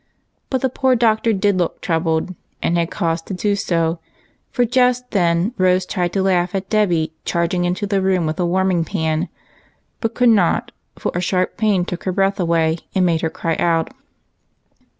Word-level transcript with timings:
But 0.49 0.61
the 0.61 0.69
poor 0.69 0.95
Doctor 0.95 1.31
did 1.31 1.57
look 1.59 1.79
troubled, 1.79 2.33
and 2.59 2.75
had 2.75 2.89
cause 2.89 3.21
to 3.21 3.35
do 3.35 3.55
so, 3.55 3.99
for 4.49 4.65
just 4.65 5.11
then 5.11 5.53
Rose 5.59 5.85
tried 5.85 6.11
to 6.13 6.23
laugh 6.23 6.55
at 6.55 6.71
Dolly 6.71 7.13
charging 7.23 7.65
into 7.65 7.85
the 7.85 8.01
room 8.01 8.25
with 8.25 8.39
a 8.39 8.45
warming 8.47 8.83
pan, 8.83 9.29
bjit 10.01 10.15
could 10.15 10.29
not, 10.29 10.71
for 10.97 11.11
the 11.11 11.21
sharp 11.21 11.55
pain 11.55 11.81
that 11.83 11.87
took 11.89 12.05
her 12.05 12.11
breath 12.11 12.39
away, 12.39 12.79
and 12.95 13.05
made 13.05 13.21
her 13.21 13.29
cry 13.29 13.55
out. 13.57 13.91